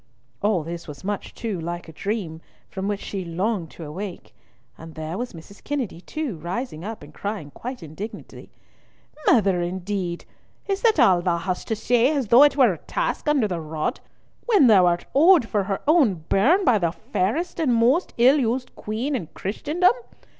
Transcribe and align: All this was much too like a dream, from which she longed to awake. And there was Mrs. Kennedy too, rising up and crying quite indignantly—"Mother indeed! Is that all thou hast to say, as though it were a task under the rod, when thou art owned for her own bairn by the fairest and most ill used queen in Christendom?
All 0.41 0.63
this 0.63 0.87
was 0.87 1.03
much 1.03 1.35
too 1.35 1.59
like 1.59 1.87
a 1.87 1.91
dream, 1.91 2.41
from 2.71 2.87
which 2.87 3.01
she 3.01 3.23
longed 3.23 3.69
to 3.69 3.85
awake. 3.85 4.33
And 4.75 4.95
there 4.95 5.15
was 5.15 5.33
Mrs. 5.33 5.63
Kennedy 5.63 6.01
too, 6.01 6.37
rising 6.37 6.83
up 6.83 7.03
and 7.03 7.13
crying 7.13 7.51
quite 7.51 7.83
indignantly—"Mother 7.83 9.61
indeed! 9.61 10.25
Is 10.67 10.81
that 10.81 10.99
all 10.99 11.21
thou 11.21 11.37
hast 11.37 11.67
to 11.67 11.75
say, 11.75 12.09
as 12.09 12.29
though 12.29 12.41
it 12.41 12.57
were 12.57 12.73
a 12.73 12.79
task 12.79 13.27
under 13.27 13.47
the 13.47 13.61
rod, 13.61 13.99
when 14.47 14.65
thou 14.65 14.87
art 14.87 15.05
owned 15.13 15.47
for 15.47 15.65
her 15.65 15.81
own 15.87 16.23
bairn 16.29 16.65
by 16.65 16.79
the 16.79 16.91
fairest 16.91 17.59
and 17.59 17.75
most 17.75 18.15
ill 18.17 18.39
used 18.39 18.75
queen 18.75 19.15
in 19.15 19.27
Christendom? 19.35 19.93